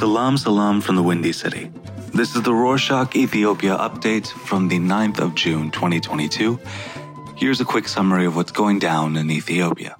Salam 0.00 0.38
salam 0.38 0.80
from 0.80 0.96
the 0.96 1.02
Windy 1.02 1.30
City. 1.30 1.70
This 2.14 2.34
is 2.34 2.40
the 2.40 2.52
Rorshok 2.52 3.14
Ethiopia 3.14 3.76
update 3.76 4.26
from 4.26 4.68
the 4.68 4.78
9th 4.78 5.20
of 5.20 5.34
June 5.34 5.70
2022. 5.70 6.58
Here's 7.36 7.60
a 7.60 7.66
quick 7.66 7.86
summary 7.86 8.24
of 8.24 8.34
what's 8.34 8.50
going 8.50 8.78
down 8.78 9.18
in 9.18 9.30
Ethiopia. 9.30 9.98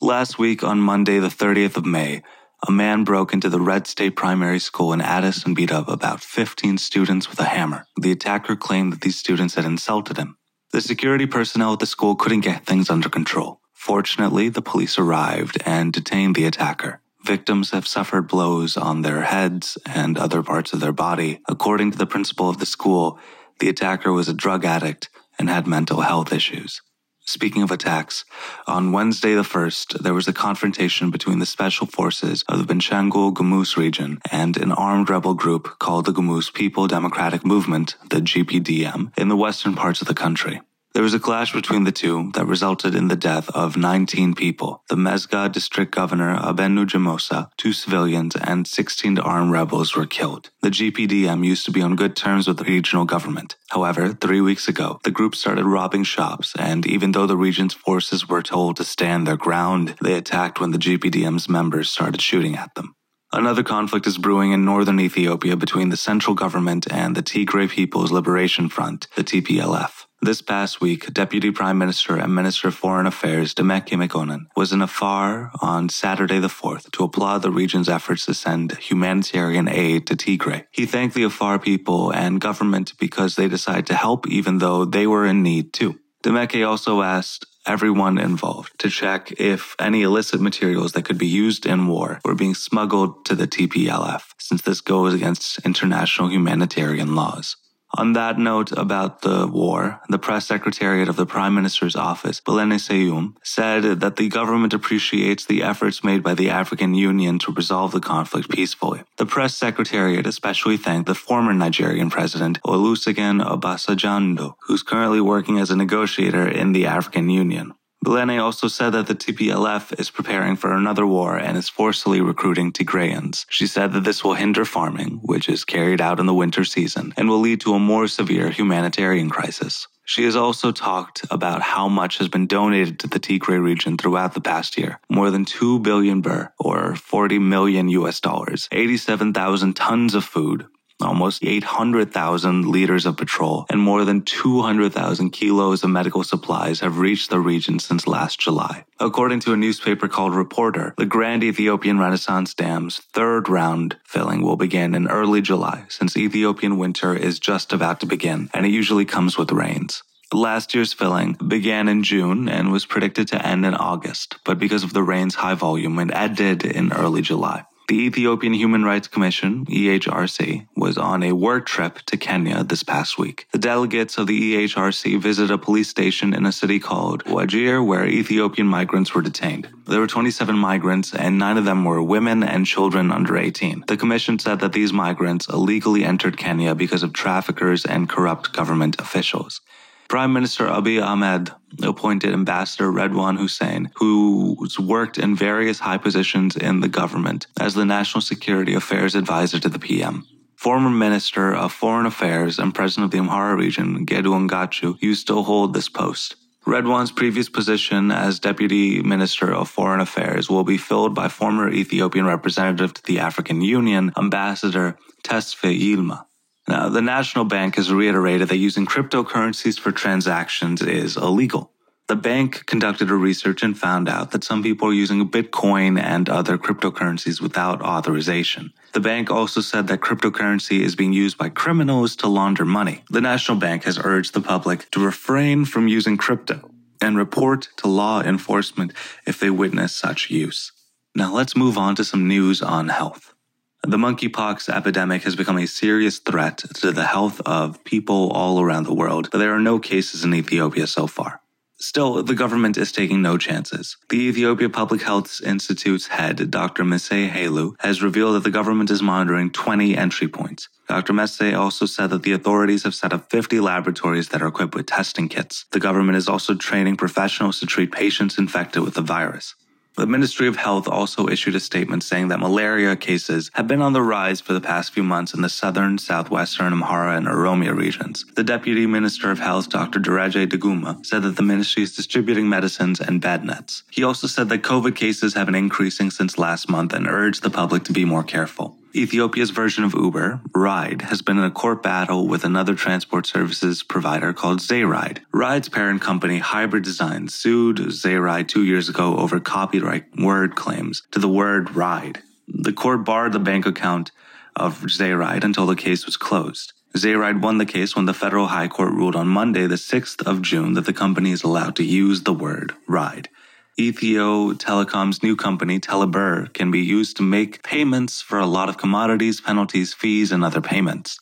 Last 0.00 0.38
week, 0.38 0.64
on 0.64 0.80
Monday, 0.80 1.18
the 1.18 1.28
30th 1.28 1.76
of 1.76 1.84
May, 1.84 2.22
a 2.66 2.72
man 2.72 3.04
broke 3.04 3.34
into 3.34 3.50
the 3.50 3.60
Red 3.60 3.86
State 3.86 4.16
Primary 4.16 4.58
School 4.58 4.94
in 4.94 5.02
Addis 5.02 5.44
and 5.44 5.54
beat 5.54 5.72
up 5.72 5.90
about 5.90 6.22
15 6.22 6.78
students 6.78 7.28
with 7.28 7.38
a 7.38 7.44
hammer. 7.44 7.84
The 8.00 8.12
attacker 8.12 8.56
claimed 8.56 8.94
that 8.94 9.02
these 9.02 9.18
students 9.18 9.56
had 9.56 9.66
insulted 9.66 10.16
him. 10.16 10.38
The 10.72 10.80
security 10.80 11.26
personnel 11.26 11.74
at 11.74 11.80
the 11.80 11.86
school 11.86 12.16
couldn't 12.16 12.40
get 12.48 12.64
things 12.64 12.88
under 12.88 13.10
control. 13.10 13.60
Fortunately, 13.74 14.48
the 14.48 14.62
police 14.62 14.98
arrived 14.98 15.58
and 15.66 15.92
detained 15.92 16.34
the 16.34 16.46
attacker. 16.46 17.02
Victims 17.24 17.72
have 17.72 17.86
suffered 17.86 18.28
blows 18.28 18.76
on 18.76 19.02
their 19.02 19.22
heads 19.22 19.76
and 19.84 20.16
other 20.16 20.42
parts 20.42 20.72
of 20.72 20.80
their 20.80 20.92
body. 20.92 21.40
According 21.48 21.90
to 21.90 21.98
the 21.98 22.06
principal 22.06 22.48
of 22.48 22.58
the 22.58 22.66
school, 22.66 23.18
the 23.58 23.68
attacker 23.68 24.12
was 24.12 24.28
a 24.28 24.34
drug 24.34 24.64
addict 24.64 25.10
and 25.38 25.48
had 25.48 25.66
mental 25.66 26.02
health 26.02 26.32
issues. 26.32 26.80
Speaking 27.26 27.62
of 27.62 27.70
attacks, 27.70 28.24
on 28.66 28.90
Wednesday 28.90 29.34
the 29.34 29.42
1st, 29.42 29.98
there 29.98 30.14
was 30.14 30.26
a 30.28 30.32
confrontation 30.32 31.10
between 31.10 31.40
the 31.40 31.44
special 31.44 31.86
forces 31.86 32.42
of 32.48 32.58
the 32.58 32.64
Benishangul 32.64 33.34
Gumuz 33.34 33.76
region 33.76 34.18
and 34.32 34.56
an 34.56 34.72
armed 34.72 35.10
rebel 35.10 35.34
group 35.34 35.78
called 35.78 36.06
the 36.06 36.12
Gumuz 36.12 36.50
People 36.50 36.86
Democratic 36.86 37.44
Movement, 37.44 37.96
the 38.08 38.22
GPDM, 38.22 39.12
in 39.18 39.28
the 39.28 39.36
western 39.36 39.74
parts 39.74 40.00
of 40.00 40.08
the 40.08 40.14
country. 40.14 40.62
There 40.98 41.04
was 41.04 41.14
a 41.14 41.20
clash 41.20 41.52
between 41.52 41.84
the 41.84 41.92
two 41.92 42.32
that 42.34 42.48
resulted 42.48 42.96
in 42.96 43.06
the 43.06 43.14
death 43.14 43.48
of 43.50 43.76
19 43.76 44.34
people. 44.34 44.82
The 44.88 44.96
Mezga 44.96 45.48
district 45.48 45.94
governor, 45.94 46.36
Abenu 46.36 46.86
Jamosa, 46.86 47.50
two 47.56 47.72
civilians, 47.72 48.34
and 48.34 48.66
16 48.66 49.16
armed 49.20 49.52
rebels 49.52 49.94
were 49.94 50.06
killed. 50.06 50.50
The 50.60 50.70
GPDM 50.70 51.46
used 51.46 51.64
to 51.66 51.70
be 51.70 51.82
on 51.82 51.94
good 51.94 52.16
terms 52.16 52.48
with 52.48 52.56
the 52.56 52.64
regional 52.64 53.04
government. 53.04 53.54
However, 53.68 54.08
three 54.12 54.40
weeks 54.40 54.66
ago, 54.66 54.98
the 55.04 55.12
group 55.12 55.36
started 55.36 55.66
robbing 55.66 56.02
shops, 56.02 56.52
and 56.58 56.84
even 56.84 57.12
though 57.12 57.28
the 57.28 57.36
region's 57.36 57.74
forces 57.74 58.28
were 58.28 58.42
told 58.42 58.74
to 58.78 58.84
stand 58.84 59.24
their 59.24 59.36
ground, 59.36 59.94
they 60.02 60.14
attacked 60.14 60.60
when 60.60 60.72
the 60.72 60.78
GPDM's 60.78 61.48
members 61.48 61.88
started 61.88 62.20
shooting 62.20 62.56
at 62.56 62.74
them. 62.74 62.96
Another 63.32 63.62
conflict 63.62 64.08
is 64.08 64.18
brewing 64.18 64.50
in 64.50 64.64
northern 64.64 64.98
Ethiopia 64.98 65.54
between 65.54 65.90
the 65.90 65.96
central 65.96 66.34
government 66.34 66.90
and 66.90 67.14
the 67.14 67.22
Tigray 67.22 67.70
People's 67.70 68.10
Liberation 68.10 68.68
Front, 68.68 69.06
the 69.14 69.22
TPLF. 69.22 70.07
This 70.20 70.42
past 70.42 70.80
week, 70.80 71.14
Deputy 71.14 71.52
Prime 71.52 71.78
Minister 71.78 72.16
and 72.16 72.34
Minister 72.34 72.66
of 72.68 72.74
Foreign 72.74 73.06
Affairs 73.06 73.54
Demeke 73.54 73.96
Mekonnen 73.96 74.46
was 74.56 74.72
in 74.72 74.82
Afar 74.82 75.52
on 75.62 75.88
Saturday 75.88 76.40
the 76.40 76.48
4th 76.48 76.90
to 76.90 77.04
applaud 77.04 77.42
the 77.42 77.52
region's 77.52 77.88
efforts 77.88 78.26
to 78.26 78.34
send 78.34 78.76
humanitarian 78.78 79.68
aid 79.68 80.08
to 80.08 80.16
Tigray. 80.16 80.64
He 80.72 80.86
thanked 80.86 81.14
the 81.14 81.22
Afar 81.22 81.60
people 81.60 82.10
and 82.10 82.40
government 82.40 82.94
because 82.98 83.36
they 83.36 83.46
decided 83.46 83.86
to 83.86 83.94
help 83.94 84.26
even 84.26 84.58
though 84.58 84.84
they 84.84 85.06
were 85.06 85.24
in 85.24 85.44
need 85.44 85.72
too. 85.72 86.00
Demeke 86.24 86.66
also 86.66 87.02
asked 87.02 87.46
everyone 87.64 88.18
involved 88.18 88.76
to 88.80 88.90
check 88.90 89.30
if 89.38 89.76
any 89.78 90.02
illicit 90.02 90.40
materials 90.40 90.92
that 90.92 91.04
could 91.04 91.18
be 91.18 91.28
used 91.28 91.64
in 91.64 91.86
war 91.86 92.18
were 92.24 92.34
being 92.34 92.56
smuggled 92.56 93.24
to 93.26 93.36
the 93.36 93.46
TPLF, 93.46 94.22
since 94.38 94.62
this 94.62 94.80
goes 94.80 95.14
against 95.14 95.64
international 95.64 96.28
humanitarian 96.28 97.14
laws. 97.14 97.54
On 97.96 98.12
that 98.12 98.38
note 98.38 98.70
about 98.72 99.22
the 99.22 99.46
war, 99.46 100.00
the 100.08 100.18
press 100.18 100.46
secretariat 100.46 101.08
of 101.08 101.16
the 101.16 101.24
Prime 101.26 101.54
Minister's 101.54 101.96
office, 101.96 102.40
Billene 102.40 102.78
Seyoum, 102.78 103.34
said 103.42 104.00
that 104.00 104.16
the 104.16 104.28
government 104.28 104.74
appreciates 104.74 105.46
the 105.46 105.62
efforts 105.62 106.04
made 106.04 106.22
by 106.22 106.34
the 106.34 106.50
African 106.50 106.94
Union 106.94 107.38
to 107.40 107.52
resolve 107.52 107.92
the 107.92 108.00
conflict 108.00 108.50
peacefully. 108.50 109.02
The 109.16 109.26
press 109.26 109.56
secretariat 109.56 110.26
especially 110.26 110.76
thanked 110.76 111.06
the 111.06 111.14
former 111.14 111.54
Nigerian 111.54 112.10
president, 112.10 112.60
Olusegun 112.62 113.42
Obasanjo, 113.44 114.54
who's 114.66 114.82
currently 114.82 115.20
working 115.20 115.58
as 115.58 115.70
a 115.70 115.76
negotiator 115.76 116.46
in 116.46 116.72
the 116.72 116.86
African 116.86 117.30
Union. 117.30 117.74
Billene 118.04 118.40
also 118.40 118.68
said 118.68 118.90
that 118.90 119.06
the 119.08 119.14
TPLF 119.14 119.98
is 119.98 120.08
preparing 120.10 120.56
for 120.56 120.72
another 120.72 121.06
war 121.06 121.36
and 121.36 121.56
is 121.56 121.68
forcibly 121.68 122.20
recruiting 122.20 122.72
Tigrayans. 122.72 123.44
She 123.50 123.66
said 123.66 123.92
that 123.92 124.04
this 124.04 124.22
will 124.22 124.34
hinder 124.34 124.64
farming, 124.64 125.20
which 125.22 125.48
is 125.48 125.64
carried 125.64 126.00
out 126.00 126.20
in 126.20 126.26
the 126.26 126.34
winter 126.34 126.64
season, 126.64 127.12
and 127.16 127.28
will 127.28 127.40
lead 127.40 127.60
to 127.62 127.74
a 127.74 127.78
more 127.80 128.06
severe 128.06 128.50
humanitarian 128.50 129.28
crisis. 129.28 129.88
She 130.04 130.24
has 130.24 130.36
also 130.36 130.72
talked 130.72 131.26
about 131.30 131.60
how 131.60 131.86
much 131.86 132.16
has 132.16 132.28
been 132.28 132.46
donated 132.46 132.98
to 133.00 133.08
the 133.08 133.20
Tigray 133.20 133.62
region 133.62 133.98
throughout 133.98 134.32
the 134.32 134.40
past 134.40 134.78
year. 134.78 135.00
More 135.10 135.30
than 135.30 135.44
2 135.44 135.80
billion 135.80 136.22
birr, 136.22 136.50
or 136.58 136.94
40 136.94 137.38
million 137.40 137.90
US 137.90 138.18
dollars, 138.20 138.68
87,000 138.72 139.74
tons 139.74 140.14
of 140.14 140.24
food, 140.24 140.66
almost 141.00 141.44
800,000 141.44 142.66
liters 142.66 143.06
of 143.06 143.16
petrol, 143.16 143.66
and 143.70 143.80
more 143.80 144.04
than 144.04 144.22
200,000 144.22 145.30
kilos 145.30 145.84
of 145.84 145.90
medical 145.90 146.24
supplies 146.24 146.80
have 146.80 146.98
reached 146.98 147.30
the 147.30 147.40
region 147.40 147.78
since 147.78 148.06
last 148.06 148.40
July. 148.40 148.84
According 149.00 149.40
to 149.40 149.52
a 149.52 149.56
newspaper 149.56 150.08
called 150.08 150.34
Reporter, 150.34 150.94
the 150.96 151.06
Grand 151.06 151.44
Ethiopian 151.44 151.98
Renaissance 151.98 152.54
Dam's 152.54 152.98
third 153.12 153.48
round 153.48 153.96
filling 154.04 154.42
will 154.42 154.56
begin 154.56 154.94
in 154.94 155.08
early 155.08 155.40
July, 155.40 155.84
since 155.88 156.16
Ethiopian 156.16 156.78
winter 156.78 157.14
is 157.14 157.38
just 157.38 157.72
about 157.72 158.00
to 158.00 158.06
begin, 158.06 158.50
and 158.52 158.66
it 158.66 158.70
usually 158.70 159.04
comes 159.04 159.38
with 159.38 159.52
rains. 159.52 160.02
Last 160.32 160.74
year's 160.74 160.92
filling 160.92 161.32
began 161.34 161.88
in 161.88 162.02
June 162.02 162.50
and 162.50 162.70
was 162.70 162.84
predicted 162.84 163.28
to 163.28 163.46
end 163.46 163.64
in 163.64 163.74
August, 163.74 164.36
but 164.44 164.58
because 164.58 164.84
of 164.84 164.92
the 164.92 165.02
rain's 165.02 165.36
high 165.36 165.54
volume, 165.54 165.98
it 166.00 166.10
ended 166.12 166.66
in 166.66 166.92
early 166.92 167.22
July. 167.22 167.64
The 167.88 168.04
Ethiopian 168.04 168.52
Human 168.52 168.84
Rights 168.84 169.08
Commission, 169.08 169.64
EHRC, 169.64 170.66
was 170.76 170.98
on 170.98 171.22
a 171.22 171.32
work 171.32 171.64
trip 171.64 172.00
to 172.00 172.18
Kenya 172.18 172.62
this 172.62 172.82
past 172.82 173.16
week. 173.16 173.48
The 173.52 173.58
delegates 173.58 174.18
of 174.18 174.26
the 174.26 174.66
EHRC 174.68 175.18
visited 175.18 175.50
a 175.50 175.56
police 175.56 175.88
station 175.88 176.34
in 176.34 176.44
a 176.44 176.52
city 176.52 176.80
called 176.80 177.24
Wajir 177.24 177.82
where 177.82 178.04
Ethiopian 178.04 178.66
migrants 178.66 179.14
were 179.14 179.22
detained. 179.22 179.68
There 179.86 180.00
were 180.00 180.06
27 180.06 180.54
migrants 180.54 181.14
and 181.14 181.38
nine 181.38 181.56
of 181.56 181.64
them 181.64 181.82
were 181.82 182.02
women 182.02 182.42
and 182.42 182.66
children 182.66 183.10
under 183.10 183.38
18. 183.38 183.84
The 183.88 183.96
commission 183.96 184.38
said 184.38 184.60
that 184.60 184.74
these 184.74 184.92
migrants 184.92 185.48
illegally 185.48 186.04
entered 186.04 186.36
Kenya 186.36 186.74
because 186.74 187.02
of 187.02 187.14
traffickers 187.14 187.86
and 187.86 188.06
corrupt 188.06 188.52
government 188.52 189.00
officials. 189.00 189.62
Prime 190.08 190.32
Minister 190.32 190.64
Abiy 190.64 191.04
Ahmed 191.04 191.50
appointed 191.82 192.32
Ambassador 192.32 192.90
Redwan 192.90 193.36
Hussein, 193.36 193.90
who's 193.96 194.80
worked 194.80 195.18
in 195.18 195.36
various 195.36 195.80
high 195.80 195.98
positions 195.98 196.56
in 196.56 196.80
the 196.80 196.88
government, 196.88 197.46
as 197.60 197.74
the 197.74 197.84
National 197.84 198.22
Security 198.22 198.72
Affairs 198.72 199.14
Advisor 199.14 199.60
to 199.60 199.68
the 199.68 199.78
PM. 199.78 200.26
Former 200.56 200.88
Minister 200.88 201.54
of 201.54 201.74
Foreign 201.74 202.06
Affairs 202.06 202.58
and 202.58 202.74
President 202.74 203.04
of 203.04 203.10
the 203.10 203.18
Amhara 203.18 203.58
region, 203.58 204.06
Gedu 204.06 204.32
Andargachew, 204.32 205.00
used 205.02 205.26
to 205.26 205.42
hold 205.42 205.74
this 205.74 205.90
post. 205.90 206.36
Redwan's 206.66 207.12
previous 207.12 207.50
position 207.50 208.10
as 208.10 208.40
Deputy 208.40 209.02
Minister 209.02 209.52
of 209.54 209.68
Foreign 209.68 210.00
Affairs 210.00 210.48
will 210.48 210.64
be 210.64 210.78
filled 210.78 211.14
by 211.14 211.28
former 211.28 211.70
Ethiopian 211.70 212.24
representative 212.24 212.94
to 212.94 213.02
the 213.02 213.18
African 213.18 213.60
Union, 213.60 214.12
Ambassador 214.16 214.98
Tesfaye 215.22 215.78
Yilma. 215.78 216.24
Now, 216.68 216.90
the 216.90 217.00
National 217.00 217.46
Bank 217.46 217.76
has 217.76 217.90
reiterated 217.90 218.48
that 218.48 218.58
using 218.58 218.84
cryptocurrencies 218.84 219.80
for 219.80 219.90
transactions 219.90 220.82
is 220.82 221.16
illegal. 221.16 221.72
The 222.08 222.16
bank 222.16 222.66
conducted 222.66 223.10
a 223.10 223.14
research 223.14 223.62
and 223.62 223.76
found 223.76 224.06
out 224.06 224.32
that 224.32 224.44
some 224.44 224.62
people 224.62 224.88
are 224.88 224.92
using 224.92 225.30
Bitcoin 225.30 225.98
and 226.00 226.28
other 226.28 226.58
cryptocurrencies 226.58 227.40
without 227.40 227.80
authorization. 227.80 228.74
The 228.92 229.00
bank 229.00 229.30
also 229.30 229.62
said 229.62 229.88
that 229.88 230.00
cryptocurrency 230.00 230.80
is 230.80 230.94
being 230.94 231.14
used 231.14 231.38
by 231.38 231.48
criminals 231.48 232.16
to 232.16 232.28
launder 232.28 232.66
money. 232.66 233.02
The 233.10 233.22
National 233.22 233.56
Bank 233.56 233.84
has 233.84 233.98
urged 234.04 234.34
the 234.34 234.40
public 234.42 234.90
to 234.90 235.04
refrain 235.04 235.64
from 235.64 235.88
using 235.88 236.18
crypto 236.18 236.70
and 237.00 237.16
report 237.16 237.68
to 237.78 237.88
law 237.88 238.20
enforcement 238.20 238.92
if 239.26 239.40
they 239.40 239.50
witness 239.50 239.94
such 239.94 240.30
use. 240.30 240.72
Now 241.14 241.32
let's 241.32 241.56
move 241.56 241.78
on 241.78 241.94
to 241.96 242.04
some 242.04 242.28
news 242.28 242.60
on 242.60 242.88
health. 242.88 243.34
The 243.82 243.96
monkeypox 243.96 244.68
epidemic 244.68 245.22
has 245.22 245.36
become 245.36 245.58
a 245.58 245.66
serious 245.66 246.18
threat 246.18 246.58
to 246.80 246.92
the 246.92 247.06
health 247.06 247.40
of 247.46 247.82
people 247.84 248.30
all 248.32 248.60
around 248.60 248.84
the 248.84 248.94
world, 248.94 249.28
but 249.30 249.38
there 249.38 249.54
are 249.54 249.60
no 249.60 249.78
cases 249.78 250.24
in 250.24 250.34
Ethiopia 250.34 250.86
so 250.86 251.06
far. 251.06 251.40
Still, 251.80 252.24
the 252.24 252.34
government 252.34 252.76
is 252.76 252.90
taking 252.90 253.22
no 253.22 253.38
chances. 253.38 253.96
The 254.08 254.18
Ethiopia 254.18 254.68
Public 254.68 255.02
Health 255.02 255.40
Institute's 255.44 256.08
head, 256.08 256.50
Dr. 256.50 256.82
Mesay 256.82 257.30
Hailu, 257.30 257.76
has 257.78 258.02
revealed 258.02 258.34
that 258.34 258.42
the 258.42 258.50
government 258.50 258.90
is 258.90 259.00
monitoring 259.00 259.52
20 259.52 259.96
entry 259.96 260.26
points. 260.26 260.68
Dr. 260.88 261.12
Mesay 261.12 261.56
also 261.56 261.86
said 261.86 262.10
that 262.10 262.24
the 262.24 262.32
authorities 262.32 262.82
have 262.82 262.96
set 262.96 263.12
up 263.12 263.30
50 263.30 263.60
laboratories 263.60 264.30
that 264.30 264.42
are 264.42 264.48
equipped 264.48 264.74
with 264.74 264.86
testing 264.86 265.28
kits. 265.28 265.66
The 265.70 265.78
government 265.78 266.18
is 266.18 266.28
also 266.28 266.56
training 266.56 266.96
professionals 266.96 267.60
to 267.60 267.66
treat 267.66 267.92
patients 267.92 268.38
infected 268.38 268.82
with 268.82 268.94
the 268.94 269.02
virus. 269.02 269.54
The 269.98 270.06
Ministry 270.06 270.46
of 270.46 270.54
Health 270.54 270.86
also 270.86 271.26
issued 271.26 271.56
a 271.56 271.60
statement 271.60 272.04
saying 272.04 272.28
that 272.28 272.38
malaria 272.38 272.94
cases 272.94 273.50
have 273.54 273.66
been 273.66 273.82
on 273.82 273.94
the 273.94 274.00
rise 274.00 274.40
for 274.40 274.52
the 274.52 274.60
past 274.60 274.92
few 274.92 275.02
months 275.02 275.34
in 275.34 275.42
the 275.42 275.48
southern, 275.48 275.98
southwestern, 275.98 276.72
Amhara, 276.72 277.16
and 277.16 277.26
Oromia 277.26 277.76
regions. 277.76 278.24
The 278.36 278.44
Deputy 278.44 278.86
Minister 278.86 279.32
of 279.32 279.40
Health, 279.40 279.70
Dr. 279.70 279.98
Dereje 279.98 280.46
Duguma, 280.46 281.04
said 281.04 281.22
that 281.22 281.34
the 281.34 281.42
ministry 281.42 281.82
is 281.82 281.96
distributing 281.96 282.48
medicines 282.48 283.00
and 283.00 283.20
bed 283.20 283.44
nets. 283.44 283.82
He 283.90 284.04
also 284.04 284.28
said 284.28 284.48
that 284.50 284.62
COVID 284.62 284.94
cases 284.94 285.34
have 285.34 285.46
been 285.46 285.56
increasing 285.56 286.12
since 286.12 286.38
last 286.38 286.70
month 286.70 286.92
and 286.92 287.08
urged 287.08 287.42
the 287.42 287.50
public 287.50 287.82
to 287.82 287.92
be 287.92 288.04
more 288.04 288.22
careful. 288.22 288.78
Ethiopia's 288.94 289.50
version 289.50 289.84
of 289.84 289.94
Uber, 289.94 290.40
Ride, 290.54 291.02
has 291.02 291.20
been 291.20 291.38
in 291.38 291.44
a 291.44 291.50
court 291.50 291.82
battle 291.82 292.26
with 292.26 292.44
another 292.44 292.74
transport 292.74 293.26
services 293.26 293.82
provider 293.82 294.32
called 294.32 294.60
Zayride. 294.60 295.20
Ride's 295.32 295.68
parent 295.68 296.00
company, 296.00 296.38
Hybrid 296.38 296.84
Design, 296.84 297.28
sued 297.28 297.76
Zayride 297.76 298.48
two 298.48 298.64
years 298.64 298.88
ago 298.88 299.16
over 299.18 299.40
copyright 299.40 300.04
word 300.16 300.54
claims 300.54 301.02
to 301.10 301.18
the 301.18 301.28
word 301.28 301.76
ride. 301.76 302.22
The 302.46 302.72
court 302.72 303.04
barred 303.04 303.32
the 303.32 303.38
bank 303.38 303.66
account 303.66 304.10
of 304.56 304.80
Zayride 304.80 305.44
until 305.44 305.66
the 305.66 305.76
case 305.76 306.06
was 306.06 306.16
closed. 306.16 306.72
Zayride 306.96 307.42
won 307.42 307.58
the 307.58 307.66
case 307.66 307.94
when 307.94 308.06
the 308.06 308.14
federal 308.14 308.46
high 308.46 308.68
court 308.68 308.92
ruled 308.92 309.14
on 309.14 309.28
Monday, 309.28 309.66
the 309.66 309.74
6th 309.74 310.26
of 310.26 310.40
June, 310.40 310.72
that 310.72 310.86
the 310.86 310.92
company 310.94 311.30
is 311.30 311.42
allowed 311.42 311.76
to 311.76 311.84
use 311.84 312.22
the 312.22 312.32
word 312.32 312.74
ride. 312.86 313.28
Ethio 313.78 314.54
Telecom's 314.54 315.22
new 315.22 315.36
company, 315.36 315.78
Telebirr, 315.78 316.52
can 316.52 316.72
be 316.72 316.80
used 316.80 317.16
to 317.16 317.22
make 317.22 317.62
payments 317.62 318.20
for 318.20 318.40
a 318.40 318.46
lot 318.46 318.68
of 318.68 318.76
commodities, 318.76 319.40
penalties, 319.40 319.94
fees, 319.94 320.32
and 320.32 320.42
other 320.42 320.60
payments. 320.60 321.20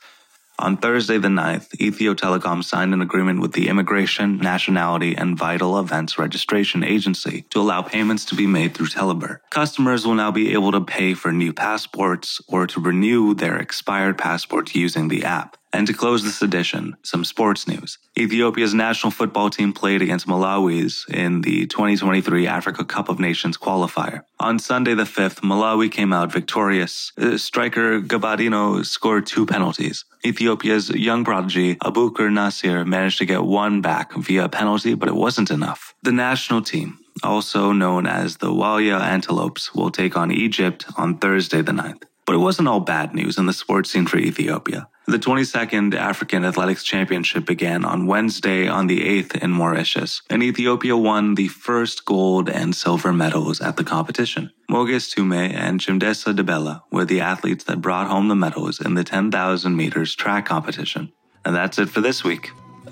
On 0.59 0.79
Thursday 0.79 1.19
the 1.19 1.29
9th, 1.29 1.77
Ethio 1.77 2.15
Telecom 2.15 2.65
signed 2.65 2.95
an 2.95 3.03
agreement 3.03 3.43
with 3.43 3.53
the 3.53 3.69
Immigration, 3.69 4.39
Nationality, 4.39 5.15
and 5.15 5.37
Vital 5.37 5.79
Events 5.79 6.19
Registration 6.19 6.83
Agency 6.83 7.45
to 7.51 7.61
allow 7.61 7.83
payments 7.83 8.25
to 8.25 8.35
be 8.35 8.47
made 8.47 8.75
through 8.75 8.87
Telebirr. 8.87 9.41
Customers 9.51 10.07
will 10.07 10.15
now 10.15 10.31
be 10.31 10.55
able 10.55 10.73
to 10.73 10.81
pay 10.81 11.13
for 11.13 11.31
new 11.31 11.53
passports 11.53 12.41
or 12.49 12.67
to 12.69 12.81
renew 12.81 13.35
their 13.35 13.59
expired 13.59 14.17
passports 14.17 14.75
using 14.75 15.09
the 15.09 15.25
app. 15.25 15.59
And 15.77 15.87
to 15.89 15.93
close 15.93 16.25
this 16.25 16.41
edition, 16.41 16.97
some 17.03 17.23
sports 17.23 17.69
news. 17.69 17.99
Ethiopia's 18.19 18.73
national 18.73 19.11
football 19.11 19.51
team 19.51 19.75
played 19.75 20.01
against 20.01 20.27
Malawi's 20.27 21.05
in 21.11 21.43
the 21.43 21.67
2023 21.67 22.47
Africa 22.47 22.83
Cup 22.83 23.11
of 23.11 23.21
Nations 23.21 23.59
qualifier. 23.59 24.23
On 24.41 24.59
Sunday 24.59 24.95
the 24.95 25.03
5th, 25.03 25.41
Malawi 25.43 25.93
came 25.93 26.15
out 26.15 26.33
victorious. 26.33 27.13
Uh, 27.21 27.37
striker 27.37 28.01
Gabadinho 28.01 28.87
scored 28.87 29.27
two 29.27 29.45
penalties. 29.45 30.07
Ethiopia's 30.25 30.89
young 30.89 31.27
prodigy 31.27 31.75
Abubeker 31.75 32.33
Nasir 32.33 32.87
managed 32.87 33.19
to 33.19 33.27
get 33.27 33.45
one 33.45 33.83
back 33.83 34.15
via 34.15 34.47
a 34.47 34.49
penalty, 34.49 34.95
but 34.95 35.11
it 35.11 35.15
wasn't 35.15 35.51
enough. 35.51 35.95
The 36.03 36.11
national 36.11 36.63
team, 36.63 37.01
also 37.23 37.73
known 37.73 38.07
as 38.07 38.39
the 38.39 38.51
Walya 38.51 38.99
Antelopes, 38.99 39.75
will 39.75 39.91
take 39.91 40.17
on 40.17 40.33
Egypt 40.33 40.87
on 40.97 41.19
Thursday 41.19 41.61
the 41.61 41.73
9th. 41.73 42.05
But 42.25 42.35
it 42.35 42.39
wasn't 42.39 42.69
all 42.69 42.81
bad 42.81 43.15
news 43.15 43.37
in 43.37 43.45
the 43.45 43.53
sports 43.53 43.91
scene 43.91 44.07
for 44.07 44.17
Ethiopia. 44.17 44.89
The 45.09 45.21
22nd 45.21 45.95
African 45.95 46.45
Athletics 46.45 46.83
Championship 46.83 47.47
began 47.47 47.85
on 47.85 48.09
Wednesday 48.09 48.67
on 48.67 48.89
the 48.89 49.23
8th 49.23 49.37
in 49.37 49.53
Mauritius, 49.53 50.21
and 50.29 50.43
Ethiopia 50.43 50.97
won 50.97 51.37
the 51.37 51.47
first 51.47 52.05
gold 52.05 52.49
and 52.49 52.75
silver 52.75 53.13
medals 53.13 53.61
at 53.61 53.77
the 53.77 53.85
competition. 53.85 54.51
Moges 54.69 55.09
Tume 55.09 55.55
and 55.55 55.79
Chimdesa 55.79 56.35
Debela 56.37 56.83
were 56.91 57.05
the 57.05 57.21
athletes 57.21 57.63
that 57.65 57.81
brought 57.81 58.09
home 58.09 58.27
the 58.27 58.35
medals 58.35 58.81
in 58.81 58.95
the 58.95 59.05
10,000 59.05 59.77
meters 59.77 60.17
track 60.17 60.45
competition. 60.45 61.13
And 61.45 61.55
that's 61.55 61.79
it 61.79 61.89
for 61.89 62.01
this 62.01 62.25
week. 62.25 62.51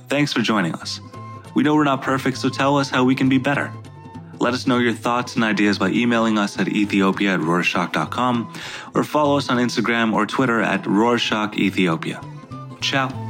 Thanks 0.08 0.32
for 0.32 0.40
joining 0.40 0.76
us. 0.76 1.00
We 1.56 1.64
know 1.64 1.74
we're 1.74 1.82
not 1.82 2.02
perfect, 2.02 2.38
so 2.38 2.48
tell 2.48 2.76
us 2.78 2.90
how 2.90 3.02
we 3.02 3.16
can 3.16 3.28
be 3.28 3.38
better. 3.38 3.72
Let 4.40 4.54
us 4.54 4.66
know 4.66 4.78
your 4.78 4.92
thoughts 4.92 5.34
and 5.34 5.44
ideas 5.44 5.78
by 5.78 5.90
emailing 5.90 6.38
us 6.38 6.58
at 6.58 6.68
ethiopia 6.68 7.34
at 7.34 7.40
rorshok.com 7.40 8.52
or 8.94 9.04
follow 9.04 9.38
us 9.38 9.48
on 9.48 9.58
Instagram 9.58 10.12
or 10.12 10.26
Twitter 10.26 10.60
at 10.60 10.82
Rorshok 10.84 11.54
Ethiopia. 11.54 12.20
Ciao. 12.80 13.23